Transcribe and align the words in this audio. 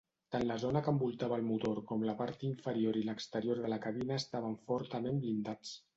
Tant 0.35 0.43
la 0.51 0.55
zona 0.61 0.79
que 0.85 0.93
envoltava 0.95 1.37
el 1.41 1.45
motor 1.49 1.81
com 1.91 2.07
la 2.09 2.15
part 2.21 2.45
inferior 2.49 2.99
i 3.03 3.05
l'exterior 3.11 3.61
de 3.67 3.71
la 3.75 3.81
cabina 3.85 4.19
estaven 4.23 4.57
fortament 4.71 5.21
blindats. 5.27 5.77